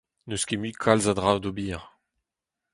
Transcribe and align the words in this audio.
N'eus 0.27 0.43
mui 0.59 0.71
kalz 0.81 1.05
a 1.11 1.13
dra 1.17 1.31
d'ober. 1.41 1.81